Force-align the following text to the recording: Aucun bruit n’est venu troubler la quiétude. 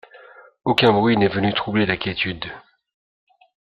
Aucun 0.65 0.91
bruit 0.93 1.15
n’est 1.15 1.27
venu 1.27 1.53
troubler 1.53 1.85
la 1.85 1.95
quiétude. 1.95 2.45